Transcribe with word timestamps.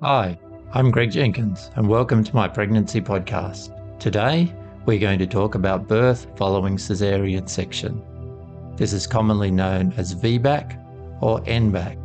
Hi, 0.00 0.38
I'm 0.74 0.92
Greg 0.92 1.10
Jenkins, 1.10 1.72
and 1.74 1.88
welcome 1.88 2.22
to 2.22 2.36
my 2.36 2.46
pregnancy 2.46 3.00
podcast. 3.00 3.74
Today, 3.98 4.54
we're 4.86 5.00
going 5.00 5.18
to 5.18 5.26
talk 5.26 5.56
about 5.56 5.88
birth 5.88 6.28
following 6.36 6.76
caesarean 6.76 7.48
section. 7.48 8.00
This 8.76 8.92
is 8.92 9.08
commonly 9.08 9.50
known 9.50 9.92
as 9.96 10.14
VBAC 10.14 11.20
or 11.20 11.40
NBAC. 11.40 11.98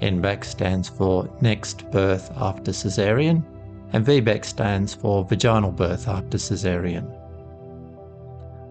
NBAC 0.00 0.44
stands 0.44 0.88
for 0.88 1.28
next 1.40 1.90
birth 1.90 2.30
after 2.36 2.70
caesarean, 2.70 3.44
and 3.92 4.06
VBAC 4.06 4.44
stands 4.44 4.94
for 4.94 5.24
vaginal 5.24 5.72
birth 5.72 6.06
after 6.06 6.38
caesarean. 6.38 7.12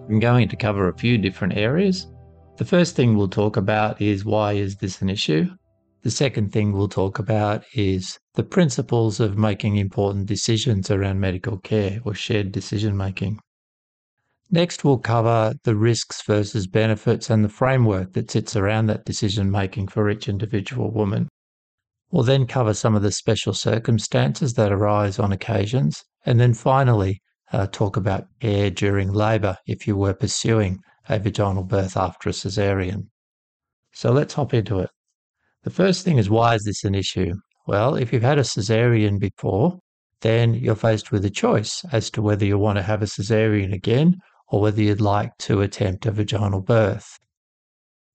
I'm 0.07 0.21
going 0.21 0.47
to 0.47 0.55
cover 0.55 0.87
a 0.87 0.97
few 0.97 1.17
different 1.17 1.57
areas. 1.57 2.07
The 2.55 2.63
first 2.63 2.95
thing 2.95 3.17
we'll 3.17 3.27
talk 3.27 3.57
about 3.57 4.01
is 4.01 4.23
why 4.23 4.53
is 4.53 4.77
this 4.77 5.01
an 5.01 5.09
issue? 5.09 5.49
The 6.01 6.11
second 6.11 6.53
thing 6.53 6.71
we'll 6.71 6.87
talk 6.87 7.19
about 7.19 7.65
is 7.73 8.19
the 8.35 8.43
principles 8.43 9.19
of 9.19 9.37
making 9.37 9.75
important 9.75 10.27
decisions 10.27 10.89
around 10.89 11.19
medical 11.19 11.57
care 11.57 11.99
or 12.05 12.13
shared 12.13 12.53
decision 12.53 12.95
making. 12.95 13.39
Next, 14.49 14.85
we'll 14.85 14.99
cover 14.99 15.53
the 15.65 15.75
risks 15.75 16.23
versus 16.25 16.67
benefits 16.67 17.29
and 17.29 17.43
the 17.43 17.49
framework 17.49 18.13
that 18.13 18.31
sits 18.31 18.55
around 18.55 18.87
that 18.87 19.03
decision 19.03 19.51
making 19.51 19.89
for 19.89 20.09
each 20.09 20.29
individual 20.29 20.89
woman. 20.89 21.27
We'll 22.11 22.23
then 22.23 22.47
cover 22.47 22.73
some 22.73 22.95
of 22.95 23.01
the 23.01 23.11
special 23.11 23.53
circumstances 23.53 24.53
that 24.53 24.71
arise 24.71 25.19
on 25.19 25.33
occasions. 25.33 26.01
And 26.25 26.39
then 26.39 26.53
finally, 26.53 27.21
uh, 27.51 27.67
talk 27.67 27.97
about 27.97 28.27
care 28.39 28.71
during 28.71 29.11
labour 29.11 29.57
if 29.67 29.85
you 29.85 29.97
were 29.97 30.13
pursuing 30.13 30.79
a 31.09 31.19
vaginal 31.19 31.63
birth 31.63 31.97
after 31.97 32.29
a 32.29 32.33
caesarean. 32.33 33.09
So 33.91 34.13
let's 34.13 34.35
hop 34.35 34.53
into 34.53 34.79
it. 34.79 34.89
The 35.63 35.69
first 35.69 36.05
thing 36.05 36.17
is 36.17 36.29
why 36.29 36.55
is 36.55 36.63
this 36.63 36.83
an 36.83 36.95
issue? 36.95 37.33
Well, 37.67 37.95
if 37.95 38.13
you've 38.13 38.23
had 38.23 38.39
a 38.39 38.43
cesarean 38.43 39.19
before, 39.19 39.79
then 40.21 40.53
you're 40.53 40.75
faced 40.75 41.11
with 41.11 41.23
a 41.25 41.29
choice 41.29 41.83
as 41.91 42.09
to 42.11 42.21
whether 42.21 42.45
you 42.45 42.57
want 42.57 42.77
to 42.77 42.83
have 42.83 43.01
a 43.01 43.05
cesarean 43.05 43.73
again 43.73 44.17
or 44.47 44.61
whether 44.61 44.81
you'd 44.81 45.01
like 45.01 45.37
to 45.39 45.61
attempt 45.61 46.05
a 46.05 46.11
vaginal 46.11 46.61
birth. 46.61 47.19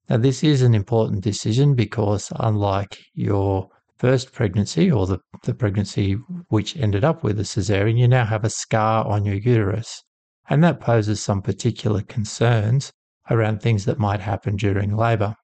Now, 0.09 0.19
this 0.19 0.43
is 0.45 0.63
an 0.63 0.75
important 0.75 1.23
decision 1.23 1.75
because, 1.75 2.33
unlike 2.37 2.99
your 3.15 3.69
first 3.97 4.33
pregnancy 4.33 4.91
or 4.91 5.07
the, 5.07 5.19
the 5.45 5.55
pregnancy 5.55 6.13
which 6.49 6.77
ended 6.77 7.05
up 7.05 7.23
with 7.23 7.39
a 7.41 7.45
cesarean, 7.45 7.97
you 7.97 8.09
now 8.09 8.25
have 8.25 8.45
a 8.45 8.51
scar 8.51 9.07
on 9.07 9.25
your 9.25 9.37
uterus. 9.37 10.03
And 10.49 10.63
that 10.63 10.81
poses 10.81 11.21
some 11.21 11.41
particular 11.41 12.03
concerns 12.03 12.93
around 13.31 13.63
things 13.63 13.87
that 13.87 13.99
might 13.99 14.21
happen 14.21 14.57
during 14.57 14.95
labour. 14.95 15.37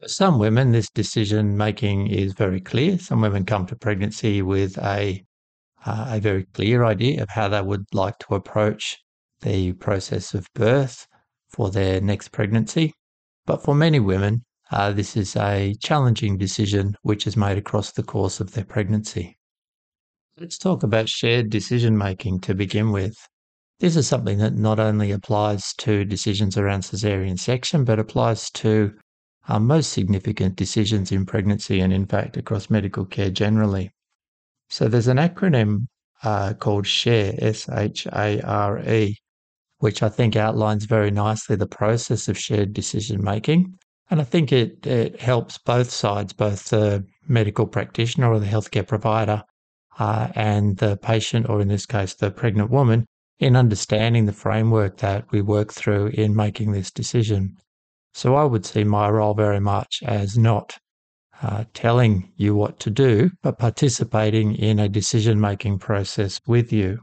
For 0.00 0.08
some 0.08 0.38
women, 0.38 0.70
this 0.70 0.88
decision 0.90 1.56
making 1.56 2.06
is 2.06 2.32
very 2.32 2.60
clear. 2.60 2.98
Some 2.98 3.20
women 3.20 3.44
come 3.44 3.66
to 3.66 3.74
pregnancy 3.74 4.42
with 4.42 4.78
a 4.78 5.24
uh, 5.84 6.06
a 6.10 6.20
very 6.20 6.44
clear 6.44 6.84
idea 6.84 7.22
of 7.22 7.30
how 7.30 7.48
they 7.48 7.62
would 7.62 7.84
like 7.92 8.18
to 8.20 8.34
approach 8.36 8.96
the 9.40 9.72
process 9.72 10.34
of 10.34 10.46
birth 10.54 11.06
for 11.48 11.70
their 11.70 12.00
next 12.00 12.28
pregnancy. 12.28 12.94
But 13.44 13.62
for 13.64 13.74
many 13.74 13.98
women, 13.98 14.44
uh, 14.70 14.92
this 14.92 15.16
is 15.16 15.34
a 15.34 15.74
challenging 15.82 16.36
decision 16.36 16.94
which 17.02 17.26
is 17.26 17.36
made 17.36 17.58
across 17.58 17.90
the 17.90 18.02
course 18.02 18.38
of 18.38 18.52
their 18.52 18.64
pregnancy. 18.64 19.36
Let's 20.38 20.58
talk 20.58 20.84
about 20.84 21.08
shared 21.08 21.50
decision 21.50 21.98
making 21.98 22.40
to 22.40 22.54
begin 22.54 22.92
with. 22.92 23.16
This 23.80 23.96
is 23.96 24.06
something 24.06 24.38
that 24.38 24.54
not 24.54 24.78
only 24.78 25.10
applies 25.10 25.72
to 25.78 26.04
decisions 26.04 26.56
around 26.56 26.84
caesarean 26.84 27.36
section, 27.36 27.84
but 27.84 27.98
applies 27.98 28.50
to 28.52 28.94
are 29.48 29.60
most 29.60 29.92
significant 29.92 30.56
decisions 30.56 31.10
in 31.10 31.24
pregnancy 31.24 31.80
and, 31.80 31.92
in 31.92 32.06
fact, 32.06 32.36
across 32.36 32.70
medical 32.70 33.04
care 33.04 33.30
generally. 33.30 33.90
So 34.68 34.88
there's 34.88 35.08
an 35.08 35.16
acronym 35.16 35.86
uh, 36.22 36.52
called 36.54 36.86
SHARE, 36.86 37.34
S 37.38 37.68
H 37.68 38.06
A 38.12 38.40
R 38.42 38.78
E, 38.80 39.16
which 39.78 40.02
I 40.02 40.08
think 40.08 40.36
outlines 40.36 40.84
very 40.84 41.10
nicely 41.10 41.56
the 41.56 41.66
process 41.66 42.28
of 42.28 42.38
shared 42.38 42.72
decision 42.72 43.22
making. 43.22 43.74
And 44.10 44.20
I 44.20 44.24
think 44.24 44.52
it, 44.52 44.86
it 44.86 45.20
helps 45.20 45.58
both 45.58 45.90
sides, 45.90 46.32
both 46.32 46.70
the 46.70 47.04
medical 47.26 47.66
practitioner 47.66 48.32
or 48.32 48.40
the 48.40 48.46
healthcare 48.46 48.86
provider 48.86 49.42
uh, 49.98 50.28
and 50.34 50.76
the 50.78 50.96
patient, 50.96 51.48
or 51.48 51.60
in 51.60 51.68
this 51.68 51.86
case, 51.86 52.14
the 52.14 52.30
pregnant 52.30 52.70
woman, 52.70 53.06
in 53.38 53.54
understanding 53.54 54.26
the 54.26 54.32
framework 54.32 54.98
that 54.98 55.30
we 55.30 55.40
work 55.40 55.72
through 55.72 56.08
in 56.08 56.34
making 56.34 56.72
this 56.72 56.90
decision. 56.90 57.56
So 58.14 58.34
I 58.34 58.44
would 58.44 58.66
see 58.66 58.84
my 58.84 59.08
role 59.08 59.34
very 59.34 59.60
much 59.60 60.02
as 60.04 60.36
not 60.36 60.78
uh, 61.42 61.64
telling 61.72 62.32
you 62.36 62.54
what 62.54 62.80
to 62.80 62.90
do, 62.90 63.30
but 63.42 63.58
participating 63.58 64.54
in 64.56 64.78
a 64.78 64.88
decision 64.88 65.40
making 65.40 65.78
process 65.78 66.40
with 66.46 66.72
you. 66.72 66.98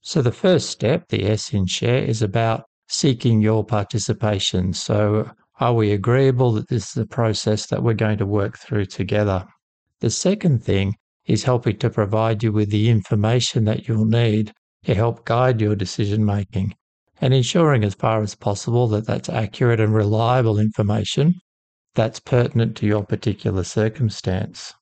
So 0.00 0.22
the 0.22 0.32
first 0.32 0.70
step, 0.70 1.08
the 1.08 1.24
S 1.24 1.52
in 1.52 1.66
share, 1.66 2.02
is 2.02 2.22
about 2.22 2.64
seeking 2.88 3.40
your 3.40 3.64
participation. 3.64 4.72
So 4.72 5.30
are 5.60 5.74
we 5.74 5.92
agreeable 5.92 6.52
that 6.52 6.68
this 6.68 6.90
is 6.90 6.96
a 6.96 7.06
process 7.06 7.66
that 7.66 7.82
we're 7.82 7.94
going 7.94 8.18
to 8.18 8.26
work 8.26 8.58
through 8.58 8.86
together? 8.86 9.46
The 10.00 10.10
second 10.10 10.64
thing 10.64 10.96
is 11.26 11.44
helping 11.44 11.78
to 11.78 11.90
provide 11.90 12.42
you 12.42 12.52
with 12.52 12.70
the 12.70 12.88
information 12.88 13.64
that 13.66 13.86
you'll 13.86 14.06
need 14.06 14.52
to 14.84 14.94
help 14.94 15.24
guide 15.24 15.60
your 15.60 15.76
decision 15.76 16.24
making 16.24 16.74
and 17.22 17.32
ensuring 17.32 17.84
as 17.84 17.94
far 17.94 18.20
as 18.20 18.34
possible 18.34 18.88
that 18.88 19.06
that's 19.06 19.28
accurate 19.28 19.78
and 19.80 19.94
reliable 19.94 20.58
information 20.58 21.40
that's 21.94 22.18
pertinent 22.18 22.76
to 22.76 22.86
your 22.86 23.04
particular 23.04 23.62
circumstance. 23.62 24.74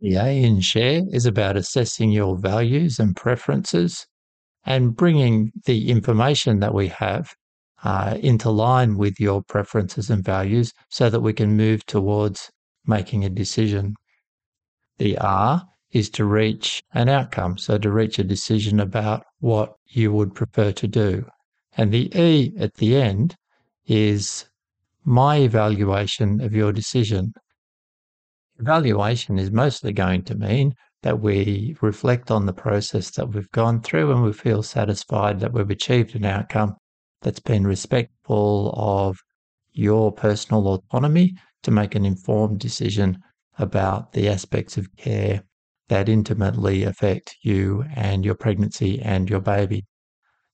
The 0.00 0.14
A 0.14 0.42
in 0.42 0.60
share 0.60 1.02
is 1.10 1.26
about 1.26 1.56
assessing 1.56 2.12
your 2.12 2.38
values 2.38 2.98
and 2.98 3.14
preferences 3.14 4.06
and 4.64 4.96
bringing 4.96 5.52
the 5.66 5.90
information 5.90 6.60
that 6.60 6.72
we 6.72 6.88
have 6.88 7.34
uh, 7.84 8.16
into 8.20 8.48
line 8.50 8.96
with 8.96 9.20
your 9.20 9.42
preferences 9.42 10.08
and 10.08 10.24
values 10.24 10.72
so 10.88 11.10
that 11.10 11.20
we 11.20 11.32
can 11.32 11.56
move 11.56 11.84
towards 11.84 12.50
making 12.86 13.24
a 13.24 13.28
decision. 13.28 13.94
The 14.98 15.18
R 15.18 15.64
is 15.92 16.10
to 16.10 16.24
reach 16.24 16.82
an 16.92 17.08
outcome, 17.08 17.56
so 17.56 17.78
to 17.78 17.90
reach 17.90 18.18
a 18.18 18.24
decision 18.24 18.78
about 18.80 19.24
what 19.40 19.74
you 19.86 20.12
would 20.12 20.34
prefer 20.34 20.72
to 20.72 20.86
do. 20.86 21.24
And 21.76 21.92
the 21.92 22.10
E 22.18 22.52
at 22.58 22.74
the 22.74 22.96
end 22.96 23.36
is 23.86 24.46
my 25.04 25.36
evaluation 25.36 26.40
of 26.40 26.54
your 26.54 26.72
decision. 26.72 27.32
Evaluation 28.58 29.38
is 29.38 29.50
mostly 29.50 29.92
going 29.92 30.24
to 30.24 30.34
mean 30.34 30.74
that 31.02 31.20
we 31.20 31.76
reflect 31.80 32.30
on 32.30 32.46
the 32.46 32.52
process 32.52 33.10
that 33.12 33.28
we've 33.28 33.50
gone 33.52 33.80
through 33.80 34.10
and 34.12 34.22
we 34.22 34.32
feel 34.32 34.62
satisfied 34.62 35.40
that 35.40 35.52
we've 35.52 35.70
achieved 35.70 36.14
an 36.14 36.24
outcome 36.24 36.74
that's 37.22 37.40
been 37.40 37.66
respectful 37.66 38.74
of 38.76 39.16
your 39.72 40.12
personal 40.12 40.66
autonomy 40.68 41.34
to 41.62 41.70
make 41.70 41.94
an 41.94 42.04
informed 42.04 42.58
decision 42.58 43.16
about 43.58 44.12
the 44.12 44.28
aspects 44.28 44.76
of 44.76 44.94
care 44.96 45.42
that 45.88 46.08
intimately 46.08 46.84
affect 46.84 47.36
you 47.42 47.84
and 47.94 48.24
your 48.24 48.34
pregnancy 48.34 49.00
and 49.00 49.28
your 49.28 49.40
baby. 49.40 49.86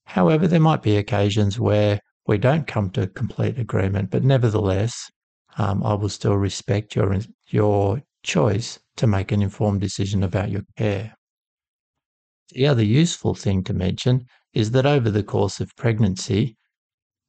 However, 0.05 0.47
there 0.47 0.59
might 0.59 0.81
be 0.81 0.97
occasions 0.97 1.59
where 1.59 1.99
we 2.27 2.37
don't 2.37 2.67
come 2.67 2.89
to 2.91 3.07
complete 3.07 3.59
agreement, 3.59 4.11
but 4.11 4.23
nevertheless, 4.23 5.09
um, 5.57 5.83
I 5.83 5.93
will 5.93 6.09
still 6.09 6.37
respect 6.37 6.95
your 6.95 7.17
your 7.47 8.01
choice 8.23 8.79
to 8.97 9.07
make 9.07 9.31
an 9.31 9.41
informed 9.41 9.81
decision 9.81 10.23
about 10.23 10.49
your 10.49 10.63
care. 10.77 11.15
The 12.51 12.67
other 12.67 12.83
useful 12.83 13.35
thing 13.35 13.63
to 13.65 13.73
mention 13.73 14.25
is 14.53 14.71
that 14.71 14.85
over 14.85 15.09
the 15.11 15.23
course 15.23 15.59
of 15.59 15.75
pregnancy, 15.75 16.57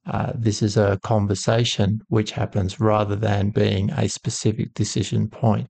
uh, 0.05 0.31
this 0.35 0.61
is 0.61 0.77
a 0.77 0.99
conversation 1.03 2.01
which 2.07 2.31
happens 2.31 2.79
rather 2.79 3.15
than 3.15 3.49
being 3.49 3.91
a 3.91 4.07
specific 4.07 4.73
decision 4.73 5.27
point 5.29 5.69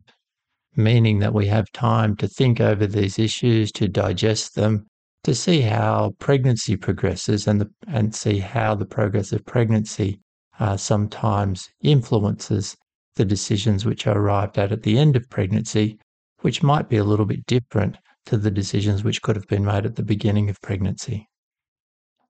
meaning 0.77 1.19
that 1.19 1.33
we 1.33 1.47
have 1.47 1.71
time 1.71 2.15
to 2.15 2.27
think 2.27 2.61
over 2.61 2.85
these 2.87 3.19
issues, 3.19 3.71
to 3.73 3.87
digest 3.87 4.55
them, 4.55 4.85
to 5.23 5.33
see 5.33 5.61
how 5.61 6.13
pregnancy 6.19 6.77
progresses 6.77 7.47
and, 7.47 7.59
the, 7.59 7.69
and 7.87 8.15
see 8.15 8.39
how 8.39 8.75
the 8.75 8.85
progress 8.85 9.31
of 9.31 9.45
pregnancy 9.45 10.19
uh, 10.59 10.77
sometimes 10.77 11.67
influences 11.81 12.77
the 13.15 13.25
decisions 13.25 13.85
which 13.85 14.07
are 14.07 14.17
arrived 14.17 14.57
at 14.57 14.71
at 14.71 14.83
the 14.83 14.97
end 14.97 15.15
of 15.15 15.29
pregnancy, 15.29 15.97
which 16.41 16.63
might 16.63 16.87
be 16.87 16.97
a 16.97 17.03
little 17.03 17.25
bit 17.25 17.45
different 17.47 17.97
to 18.27 18.37
the 18.37 18.51
decisions 18.51 19.03
which 19.03 19.21
could 19.21 19.35
have 19.35 19.47
been 19.47 19.65
made 19.65 19.85
at 19.85 19.95
the 19.95 20.03
beginning 20.03 20.49
of 20.49 20.61
pregnancy. 20.61 21.27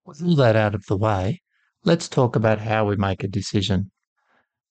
With 0.06 0.24
all 0.24 0.36
that 0.36 0.56
out 0.56 0.74
of 0.74 0.86
the 0.88 0.98
way, 0.98 1.42
let's 1.84 2.08
talk 2.08 2.36
about 2.36 2.60
how 2.60 2.86
we 2.86 2.96
make 2.96 3.24
a 3.24 3.28
decision. 3.28 3.92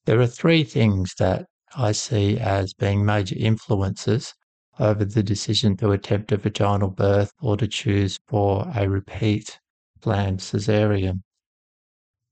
There 0.06 0.20
are 0.20 0.26
three 0.26 0.64
things 0.64 1.12
that 1.19 1.46
I 1.74 1.92
see 1.92 2.38
as 2.38 2.74
being 2.74 3.04
major 3.04 3.34
influences 3.36 4.34
over 4.78 5.04
the 5.04 5.22
decision 5.22 5.76
to 5.78 5.90
attempt 5.90 6.30
a 6.32 6.36
vaginal 6.36 6.90
birth 6.90 7.32
or 7.40 7.56
to 7.56 7.66
choose 7.66 8.18
for 8.28 8.70
a 8.74 8.88
repeat 8.88 9.58
planned 10.00 10.40
caesarean. 10.40 11.24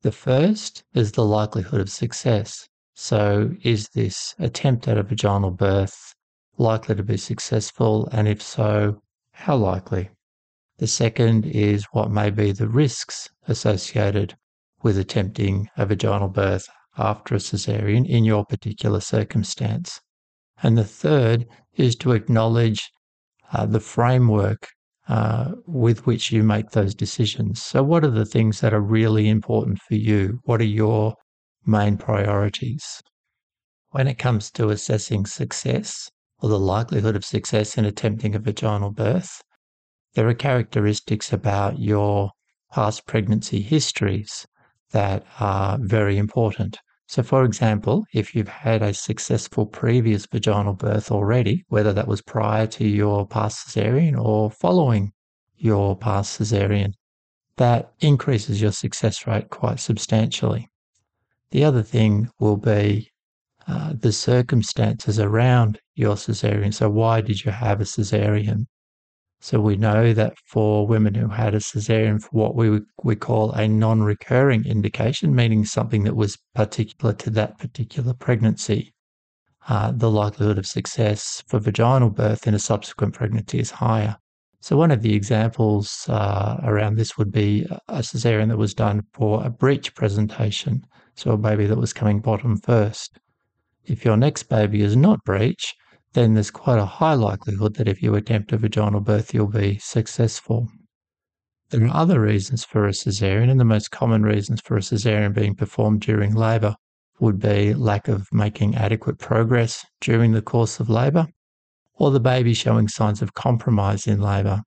The 0.03 0.13
first 0.13 0.85
is 0.93 1.13
the 1.13 1.25
likelihood 1.25 1.81
of 1.81 1.91
success. 1.91 2.69
So, 2.95 3.57
is 3.63 3.89
this 3.89 4.35
attempt 4.39 4.87
at 4.87 4.99
a 4.99 5.03
vaginal 5.03 5.51
birth 5.51 6.15
likely 6.59 6.95
to 6.95 7.03
be 7.03 7.17
successful? 7.17 8.09
And 8.13 8.29
if 8.29 8.41
so, 8.41 9.03
how 9.33 9.57
likely? 9.57 10.11
The 10.79 10.87
second 10.87 11.47
is 11.47 11.87
what 11.93 12.11
may 12.11 12.31
be 12.31 12.53
the 12.53 12.69
risks 12.69 13.31
associated 13.49 14.37
with 14.83 14.99
attempting 14.99 15.69
a 15.77 15.87
vaginal 15.87 16.29
birth 16.29 16.69
after 16.97 17.35
a 17.35 17.39
cesarean 17.39 18.07
in 18.07 18.25
your 18.25 18.45
particular 18.45 19.01
circumstance. 19.01 20.01
And 20.63 20.79
the 20.79 20.85
third 20.85 21.47
is 21.75 21.97
to 21.97 22.13
acknowledge 22.13 22.91
uh, 23.53 23.67
the 23.67 23.81
framework 23.81 24.69
uh, 25.09 25.53
with 25.67 26.07
which 26.07 26.33
you 26.33 26.43
make 26.43 26.71
those 26.71 26.95
decisions. 26.95 27.63
So, 27.63 27.83
what 27.83 28.05
are 28.05 28.11
the 28.11 28.25
things 28.25 28.61
that 28.61 28.73
are 28.73 28.81
really 28.81 29.29
important 29.29 29.81
for 29.81 29.97
you? 29.97 30.41
What 30.45 30.61
are 30.61 30.65
your 30.65 31.15
main 31.67 31.99
priorities? 31.99 33.03
When 33.91 34.09
it 34.09 34.19
comes 34.19 34.51
to 34.53 34.71
assessing 34.71 35.27
success 35.27 36.11
or 36.41 36.49
the 36.49 36.59
likelihood 36.59 37.17
of 37.17 37.25
success 37.25 37.77
in 37.77 37.85
attempting 37.85 38.35
a 38.35 38.39
vaginal 38.39 38.91
birth, 38.91 39.43
there 40.15 40.29
are 40.29 40.35
characteristics 40.35 41.33
about 41.33 41.79
your 41.79 42.31
past 42.73 43.07
pregnancy 43.07 43.61
histories 43.61 44.47
that 44.95 45.27
are 45.41 45.77
very 45.81 46.17
important. 46.17 46.79
So, 47.07 47.23
for 47.23 47.45
example, 47.45 48.05
if 48.15 48.35
you've 48.35 48.49
had 48.49 48.81
a 48.81 48.95
successful 48.95 49.67
previous 49.67 50.25
vaginal 50.27 50.73
birth 50.73 51.11
already, 51.11 51.65
whether 51.69 51.93
that 51.93 52.09
was 52.09 52.23
prior 52.23 52.67
to 52.69 52.87
your 52.87 53.27
past 53.27 53.69
cesarean 53.69 54.17
or 54.17 54.51
following 54.51 55.13
your 55.57 55.97
past 55.97 56.41
cesarean, 56.41 56.95
that 57.57 57.93
increases 58.01 58.63
your 58.63 58.73
success 58.73 59.27
rate 59.27 59.51
quite 59.51 59.81
substantially. 59.81 60.71
The 61.51 61.65
other 61.65 61.83
thing 61.83 62.31
will 62.39 62.57
be 62.57 63.11
uh, 63.67 63.95
the 63.99 64.13
circumstances 64.13 65.19
around 65.19 65.81
your 65.95 66.17
cesarean. 66.17 66.73
So, 66.73 66.89
why 66.89 67.21
did 67.21 67.45
you 67.45 67.51
have 67.51 67.81
a 67.81 67.85
cesarean? 67.85 68.67
So 69.45 69.61
we 69.61 69.77
know 69.77 70.15
that 70.15 70.39
for 70.47 70.87
women 70.87 71.15
who 71.15 71.29
had 71.29 71.55
a 71.55 71.59
cesarean 71.59 72.19
for 72.19 72.31
what 72.31 72.57
we 72.57 72.81
we 73.03 73.15
call 73.15 73.53
a 73.53 73.69
non-recurring 73.69 74.65
indication, 74.65 75.35
meaning 75.35 75.67
something 75.67 76.05
that 76.05 76.17
was 76.17 76.39
particular 76.55 77.13
to 77.13 77.29
that 77.29 77.59
particular 77.59 78.15
pregnancy, 78.15 78.95
uh, 79.69 79.93
the 79.93 80.11
likelihood 80.11 80.57
of 80.57 80.67
success 80.67 81.45
for 81.47 81.59
vaginal 81.59 82.09
birth 82.09 82.47
in 82.47 82.55
a 82.55 82.59
subsequent 82.59 83.13
pregnancy 83.13 83.59
is 83.59 83.71
higher. 83.71 84.17
So 84.61 84.79
one 84.79 84.91
of 84.91 85.03
the 85.03 85.15
examples 85.15 86.07
uh, 86.09 86.57
around 86.63 86.97
this 86.97 87.19
would 87.19 87.31
be 87.31 87.67
a 87.89 87.99
cesarean 87.99 88.49
that 88.49 88.57
was 88.57 88.73
done 88.73 89.03
for 89.13 89.45
a 89.45 89.51
breech 89.51 89.95
presentation, 89.95 90.87
so 91.17 91.33
a 91.33 91.37
baby 91.37 91.67
that 91.67 91.77
was 91.77 91.93
coming 91.93 92.21
bottom 92.21 92.57
first. 92.57 93.19
If 93.85 94.07
your 94.07 94.17
next 94.17 94.45
baby 94.45 94.81
is 94.81 94.97
not 94.97 95.23
breech, 95.23 95.75
then 96.15 96.35
there's 96.35 96.51
quite 96.51 96.79
a 96.79 96.85
high 96.85 97.15
likelihood 97.15 97.75
that 97.75 97.89
if 97.89 98.03
you 98.03 98.15
attempt 98.15 98.53
a 98.53 98.57
vaginal 98.57 99.01
birth, 99.01 99.35
you'll 99.35 99.49
be 99.49 99.79
successful. 99.79 100.69
There 101.71 101.85
are 101.85 101.97
other 101.97 102.21
reasons 102.21 102.65
for 102.65 102.87
a 102.87 102.93
cesarean, 102.93 103.51
and 103.51 103.59
the 103.59 103.65
most 103.65 103.91
common 103.91 104.23
reasons 104.23 104.61
for 104.61 104.77
a 104.77 104.81
cesarean 104.81 105.35
being 105.35 105.55
performed 105.55 106.01
during 106.03 106.35
labour 106.35 106.77
would 107.19 107.41
be 107.41 107.75
lack 107.75 108.07
of 108.07 108.29
making 108.33 108.77
adequate 108.77 109.19
progress 109.19 109.85
during 110.01 110.33
the 110.33 110.43
course 110.43 110.79
of 110.79 110.89
labour, 110.89 111.27
or 111.95 112.11
the 112.11 112.21
baby 112.21 112.55
showing 112.55 112.87
signs 112.87 113.23
of 113.23 113.35
compromise 113.35 114.07
in 114.07 114.21
labour. 114.21 114.63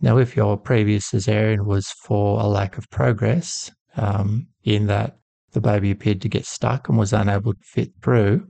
Now, 0.00 0.18
if 0.18 0.36
your 0.36 0.56
previous 0.56 1.10
cesarean 1.10 1.64
was 1.66 1.88
for 2.04 2.40
a 2.40 2.46
lack 2.46 2.78
of 2.78 2.88
progress, 2.90 3.70
um, 3.96 4.48
in 4.64 4.86
that 4.86 5.16
the 5.52 5.60
baby 5.60 5.90
appeared 5.90 6.20
to 6.22 6.28
get 6.28 6.46
stuck 6.46 6.88
and 6.88 6.98
was 6.98 7.12
unable 7.12 7.54
to 7.54 7.60
fit 7.62 7.90
through, 8.02 8.46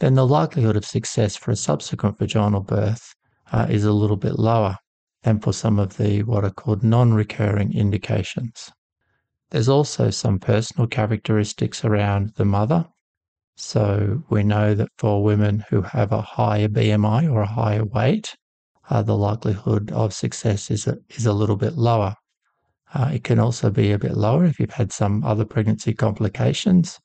then 0.00 0.14
the 0.14 0.26
likelihood 0.26 0.76
of 0.76 0.84
success 0.84 1.36
for 1.36 1.50
a 1.50 1.56
subsequent 1.56 2.18
vaginal 2.18 2.62
birth 2.62 3.14
uh, 3.52 3.66
is 3.68 3.84
a 3.84 3.92
little 3.92 4.16
bit 4.16 4.38
lower 4.38 4.76
than 5.22 5.38
for 5.38 5.52
some 5.52 5.78
of 5.78 5.96
the 5.98 6.22
what 6.22 6.44
are 6.44 6.50
called 6.50 6.82
non 6.82 7.12
recurring 7.12 7.72
indications. 7.74 8.70
There's 9.50 9.68
also 9.68 10.10
some 10.10 10.38
personal 10.38 10.86
characteristics 10.86 11.84
around 11.84 12.32
the 12.36 12.44
mother. 12.44 12.86
So 13.56 14.22
we 14.30 14.42
know 14.42 14.74
that 14.74 14.88
for 14.96 15.22
women 15.22 15.64
who 15.68 15.82
have 15.82 16.12
a 16.12 16.22
higher 16.22 16.68
BMI 16.68 17.30
or 17.30 17.42
a 17.42 17.46
higher 17.46 17.84
weight, 17.84 18.34
uh, 18.88 19.02
the 19.02 19.16
likelihood 19.16 19.92
of 19.92 20.14
success 20.14 20.70
is 20.70 20.86
a, 20.86 20.96
is 21.10 21.26
a 21.26 21.32
little 21.34 21.56
bit 21.56 21.76
lower. 21.76 22.14
Uh, 22.94 23.10
it 23.14 23.24
can 23.24 23.38
also 23.38 23.70
be 23.70 23.92
a 23.92 23.98
bit 23.98 24.16
lower 24.16 24.44
if 24.44 24.58
you've 24.58 24.70
had 24.70 24.92
some 24.92 25.24
other 25.24 25.44
pregnancy 25.44 25.92
complications 25.92 26.98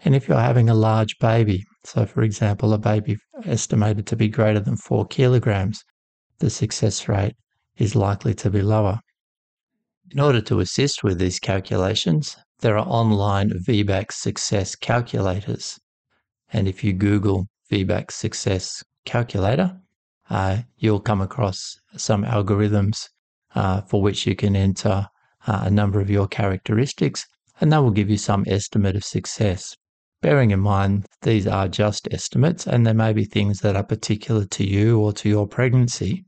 and 0.00 0.14
if 0.14 0.26
you're 0.26 0.38
having 0.40 0.68
a 0.68 0.74
large 0.74 1.16
baby. 1.18 1.64
So, 1.84 2.04
for 2.04 2.22
example, 2.22 2.74
a 2.74 2.78
baby 2.78 3.16
estimated 3.44 4.06
to 4.08 4.16
be 4.16 4.28
greater 4.28 4.60
than 4.60 4.76
four 4.76 5.06
kilograms, 5.06 5.82
the 6.38 6.50
success 6.50 7.08
rate 7.08 7.34
is 7.78 7.96
likely 7.96 8.34
to 8.34 8.50
be 8.50 8.60
lower. 8.60 9.00
In 10.10 10.20
order 10.20 10.42
to 10.42 10.60
assist 10.60 11.02
with 11.02 11.18
these 11.18 11.38
calculations, 11.38 12.36
there 12.58 12.76
are 12.76 12.86
online 12.86 13.50
VBAC 13.50 14.12
success 14.12 14.74
calculators. 14.74 15.78
And 16.52 16.68
if 16.68 16.84
you 16.84 16.92
Google 16.92 17.46
VBAC 17.70 18.10
success 18.10 18.84
calculator, 19.06 19.80
uh, 20.28 20.58
you'll 20.76 21.00
come 21.00 21.22
across 21.22 21.80
some 21.96 22.24
algorithms 22.24 23.08
uh, 23.54 23.80
for 23.82 24.02
which 24.02 24.26
you 24.26 24.36
can 24.36 24.54
enter 24.54 25.06
uh, 25.46 25.60
a 25.64 25.70
number 25.70 26.00
of 26.00 26.10
your 26.10 26.28
characteristics, 26.28 27.26
and 27.60 27.72
that 27.72 27.78
will 27.78 27.90
give 27.90 28.10
you 28.10 28.18
some 28.18 28.44
estimate 28.46 28.96
of 28.96 29.04
success 29.04 29.76
bearing 30.22 30.50
in 30.50 30.60
mind 30.60 31.06
these 31.22 31.46
are 31.46 31.68
just 31.68 32.08
estimates 32.10 32.66
and 32.66 32.86
there 32.86 32.94
may 32.94 33.12
be 33.12 33.24
things 33.24 33.60
that 33.60 33.76
are 33.76 33.84
particular 33.84 34.44
to 34.44 34.66
you 34.66 35.00
or 35.00 35.12
to 35.12 35.28
your 35.28 35.46
pregnancy 35.46 36.24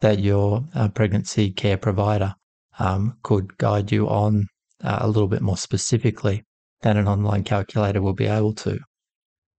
that 0.00 0.18
your 0.18 0.64
uh, 0.74 0.88
pregnancy 0.88 1.50
care 1.50 1.76
provider 1.76 2.34
um, 2.78 3.16
could 3.22 3.56
guide 3.58 3.90
you 3.90 4.08
on 4.08 4.46
uh, 4.82 4.98
a 5.00 5.08
little 5.08 5.28
bit 5.28 5.42
more 5.42 5.56
specifically 5.56 6.44
than 6.82 6.96
an 6.96 7.08
online 7.08 7.44
calculator 7.44 8.02
will 8.02 8.14
be 8.14 8.26
able 8.26 8.52
to. 8.52 8.78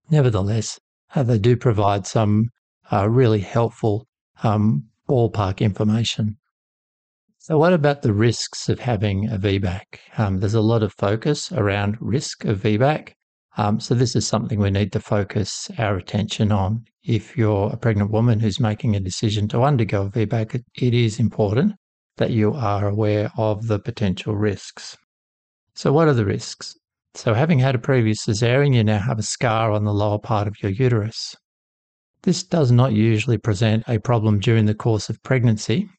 Nevertheless, 0.09 0.79
uh, 1.15 1.23
they 1.23 1.39
do 1.39 1.57
provide 1.57 2.05
some 2.05 2.49
uh, 2.91 3.09
really 3.09 3.39
helpful 3.39 4.05
um, 4.43 4.85
ballpark 5.09 5.59
information. 5.59 6.37
So, 7.39 7.57
what 7.57 7.73
about 7.73 8.01
the 8.01 8.13
risks 8.13 8.69
of 8.69 8.79
having 8.79 9.29
a 9.29 9.37
VBAC? 9.37 9.81
Um, 10.17 10.39
there's 10.39 10.53
a 10.53 10.61
lot 10.61 10.83
of 10.83 10.93
focus 10.93 11.51
around 11.51 11.97
risk 11.99 12.45
of 12.45 12.59
VBAC. 12.59 13.13
Um, 13.59 13.79
so 13.79 13.95
this 13.95 14.15
is 14.15 14.27
something 14.27 14.59
we 14.59 14.69
need 14.69 14.91
to 14.91 14.99
focus 14.99 15.67
our 15.79 15.97
attention 15.97 16.51
on. 16.51 16.85
If 17.03 17.35
you're 17.35 17.71
a 17.73 17.77
pregnant 17.77 18.11
woman 18.11 18.39
who's 18.39 18.59
making 18.59 18.95
a 18.95 18.99
decision 18.99 19.47
to 19.47 19.63
undergo 19.63 20.03
a 20.03 20.09
VBAC, 20.11 20.55
it, 20.55 20.65
it 20.75 20.93
is 20.93 21.19
important 21.19 21.73
that 22.17 22.29
you 22.29 22.53
are 22.53 22.87
aware 22.87 23.31
of 23.35 23.65
the 23.65 23.79
potential 23.79 24.35
risks. 24.35 24.95
So 25.73 25.91
what 25.91 26.07
are 26.07 26.13
the 26.13 26.25
risks? 26.25 26.75
So 27.15 27.33
having 27.33 27.57
had 27.57 27.73
a 27.73 27.79
previous 27.79 28.23
cesarean, 28.23 28.75
you 28.75 28.83
now 28.83 28.99
have 28.99 29.17
a 29.17 29.23
scar 29.23 29.71
on 29.71 29.85
the 29.85 29.93
lower 29.93 30.19
part 30.19 30.47
of 30.47 30.55
your 30.61 30.71
uterus. 30.71 31.35
This 32.21 32.43
does 32.43 32.71
not 32.71 32.93
usually 32.93 33.39
present 33.39 33.83
a 33.87 33.97
problem 33.99 34.39
during 34.39 34.65
the 34.65 34.75
course 34.75 35.09
of 35.09 35.21
pregnancy. 35.23 35.89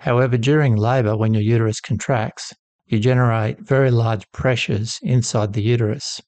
However, 0.00 0.36
during 0.36 0.74
labour, 0.74 1.16
when 1.16 1.32
your 1.32 1.42
uterus 1.44 1.80
contracts, 1.80 2.52
you 2.86 2.98
generate 2.98 3.60
very 3.60 3.92
large 3.92 4.28
pressures 4.32 4.98
inside 5.02 5.52
the 5.52 5.62
uterus. 5.62 6.20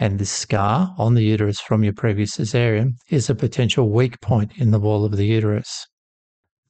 And 0.00 0.18
this 0.18 0.30
scar 0.30 0.94
on 0.96 1.14
the 1.14 1.24
uterus 1.24 1.60
from 1.60 1.82
your 1.82 1.92
previous 1.92 2.36
cesarean 2.36 2.92
is 3.10 3.28
a 3.28 3.34
potential 3.34 3.90
weak 3.90 4.20
point 4.20 4.52
in 4.56 4.70
the 4.70 4.78
wall 4.78 5.04
of 5.04 5.16
the 5.16 5.26
uterus. 5.26 5.86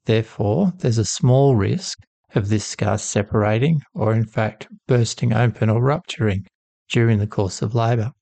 Therefore, 0.07 0.73
there's 0.79 0.97
a 0.97 1.05
small 1.05 1.55
risk 1.55 1.99
of 2.35 2.49
this 2.49 2.65
scar 2.65 2.97
separating 2.97 3.83
or, 3.95 4.15
in 4.15 4.25
fact, 4.25 4.69
bursting 4.87 5.35
open 5.35 5.69
or 5.69 5.83
rupturing 5.83 6.47
during 6.89 7.19
the 7.19 7.27
course 7.27 7.61
of 7.61 7.75
labour. 7.75 8.13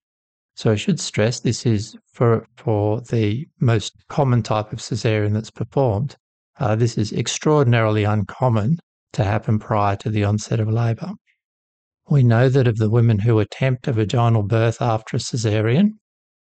So 0.56 0.72
I 0.72 0.76
should 0.76 0.98
stress 0.98 1.38
this 1.38 1.64
is 1.64 1.96
for, 2.12 2.44
for 2.56 3.00
the 3.02 3.46
most 3.60 3.92
common 4.08 4.42
type 4.42 4.72
of 4.72 4.80
cesarean 4.80 5.34
that's 5.34 5.50
performed. 5.50 6.16
Uh, 6.58 6.74
this 6.74 6.98
is 6.98 7.12
extraordinarily 7.12 8.02
uncommon 8.02 8.78
to 9.12 9.22
happen 9.22 9.58
prior 9.58 9.94
to 9.96 10.10
the 10.10 10.24
onset 10.24 10.58
of 10.58 10.68
labour. 10.68 11.12
We 12.08 12.22
know 12.22 12.48
that 12.48 12.68
of 12.68 12.76
the 12.76 12.88
women 12.88 13.18
who 13.18 13.40
attempt 13.40 13.88
a 13.88 13.92
vaginal 13.92 14.44
birth 14.44 14.80
after 14.80 15.16
a 15.16 15.20
cesarean, 15.20 15.98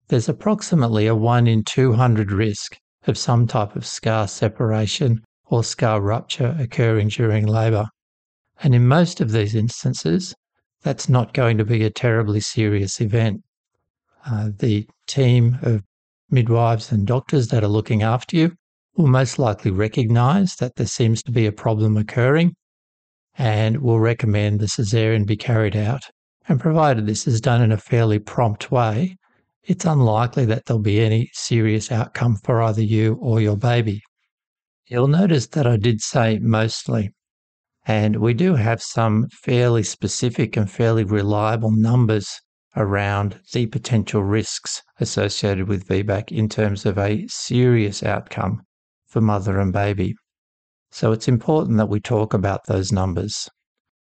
there's 0.08 0.30
approximately 0.30 1.06
a 1.06 1.16
1 1.16 1.48
in 1.48 1.64
200 1.64 2.32
risk 2.32 2.78
of 3.08 3.18
some 3.18 3.46
type 3.46 3.76
of 3.76 3.86
scar 3.86 4.30
separation 4.30 5.22
or 5.46 5.66
scar 5.66 6.00
rupture 6.02 6.56
occurring 6.58 7.10
during 7.10 7.46
labour. 7.46 7.90
And 8.64 8.74
in 8.74 8.88
most 8.88 9.20
of 9.20 9.32
these 9.32 9.54
instances, 9.54 10.34
that's 10.82 11.10
not 11.10 11.34
going 11.34 11.58
to 11.58 11.66
be 11.66 11.84
a 11.84 11.90
terribly 11.90 12.40
serious 12.40 13.02
event. 13.02 13.44
Uh, 14.26 14.52
the 14.58 14.88
team 15.08 15.60
of 15.62 15.84
midwives 16.30 16.90
and 16.92 17.06
doctors 17.06 17.50
that 17.50 17.66
are 17.66 17.68
looking 17.68 18.02
after 18.02 18.38
you 18.38 18.54
will 18.96 19.08
most 19.08 19.38
likely 19.38 19.72
recognise 19.72 20.56
that 20.56 20.76
there 20.76 20.86
seems 20.86 21.22
to 21.24 21.32
be 21.32 21.46
a 21.46 21.52
problem 21.52 21.98
occurring 21.98 22.54
and 23.40 23.82
will 23.82 24.02
recommend 24.02 24.60
the 24.60 24.68
caesarean 24.68 25.24
be 25.24 25.38
carried 25.38 25.76
out. 25.76 26.04
And 26.48 26.60
provided 26.60 27.08
this 27.08 27.26
is 27.26 27.40
done 27.40 27.62
in 27.62 27.72
a 27.72 27.78
fairly 27.78 28.20
prompt 28.20 28.70
way, 28.70 29.16
it's 29.64 29.86
unlikely 29.86 30.46
that 30.46 30.66
there'll 30.66 30.82
be 30.82 31.00
any 31.00 31.30
serious 31.34 31.92
outcome 31.92 32.38
for 32.44 32.62
either 32.62 32.82
you 32.82 33.18
or 33.22 33.40
your 33.40 33.56
baby. 33.56 34.02
You'll 34.88 35.08
notice 35.08 35.48
that 35.48 35.68
I 35.68 35.78
did 35.78 36.02
say 36.02 36.40
mostly, 36.40 37.12
and 37.86 38.18
we 38.18 38.34
do 38.34 38.56
have 38.56 38.82
some 38.82 39.28
fairly 39.30 39.84
specific 39.84 40.58
and 40.58 40.70
fairly 40.70 41.04
reliable 41.04 41.72
numbers 41.72 42.42
around 42.76 43.40
the 43.54 43.68
potential 43.68 44.24
risks 44.24 44.82
associated 45.00 45.68
with 45.68 45.88
VBAC 45.88 46.32
in 46.32 46.50
terms 46.50 46.86
of 46.86 46.98
a 46.98 47.26
serious 47.28 48.04
outcome 48.04 48.64
for 49.08 49.22
mother 49.22 49.60
and 49.60 49.72
baby. 49.72 50.16
So 50.92 51.12
it's 51.12 51.28
important 51.28 51.78
that 51.78 51.90
we 51.90 52.00
talk 52.00 52.34
about 52.34 52.66
those 52.68 52.92
numbers. 52.92 53.48